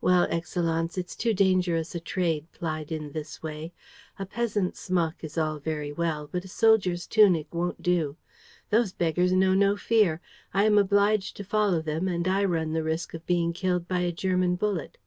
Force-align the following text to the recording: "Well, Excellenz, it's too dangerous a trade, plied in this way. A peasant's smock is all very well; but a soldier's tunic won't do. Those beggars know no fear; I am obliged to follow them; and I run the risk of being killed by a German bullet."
"Well, 0.00 0.26
Excellenz, 0.28 0.98
it's 0.98 1.14
too 1.14 1.32
dangerous 1.32 1.94
a 1.94 2.00
trade, 2.00 2.50
plied 2.50 2.90
in 2.90 3.12
this 3.12 3.40
way. 3.40 3.72
A 4.18 4.26
peasant's 4.26 4.80
smock 4.80 5.22
is 5.22 5.38
all 5.38 5.60
very 5.60 5.92
well; 5.92 6.26
but 6.26 6.44
a 6.44 6.48
soldier's 6.48 7.06
tunic 7.06 7.54
won't 7.54 7.80
do. 7.80 8.16
Those 8.70 8.92
beggars 8.92 9.30
know 9.30 9.54
no 9.54 9.76
fear; 9.76 10.20
I 10.52 10.64
am 10.64 10.76
obliged 10.76 11.36
to 11.36 11.44
follow 11.44 11.80
them; 11.80 12.08
and 12.08 12.26
I 12.26 12.44
run 12.46 12.72
the 12.72 12.82
risk 12.82 13.14
of 13.14 13.24
being 13.26 13.52
killed 13.52 13.86
by 13.86 14.00
a 14.00 14.10
German 14.10 14.56
bullet." 14.56 14.98